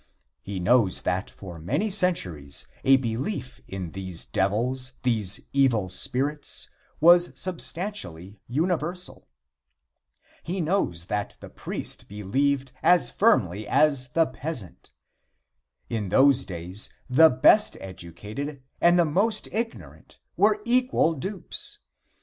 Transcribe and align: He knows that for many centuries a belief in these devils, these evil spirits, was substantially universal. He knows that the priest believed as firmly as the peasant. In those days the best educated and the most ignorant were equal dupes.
He 0.41 0.59
knows 0.59 1.03
that 1.03 1.29
for 1.29 1.59
many 1.59 1.91
centuries 1.91 2.65
a 2.83 2.97
belief 2.97 3.61
in 3.67 3.91
these 3.91 4.25
devils, 4.25 4.93
these 5.03 5.41
evil 5.53 5.89
spirits, 5.89 6.69
was 6.99 7.29
substantially 7.39 8.41
universal. 8.47 9.27
He 10.41 10.59
knows 10.59 11.05
that 11.05 11.37
the 11.39 11.51
priest 11.51 12.09
believed 12.09 12.71
as 12.81 13.11
firmly 13.11 13.67
as 13.67 14.07
the 14.13 14.25
peasant. 14.25 14.91
In 15.87 16.09
those 16.09 16.45
days 16.45 16.89
the 17.07 17.29
best 17.29 17.77
educated 17.79 18.63
and 18.81 18.97
the 18.97 19.05
most 19.05 19.49
ignorant 19.51 20.17
were 20.35 20.63
equal 20.65 21.13
dupes. 21.13 21.77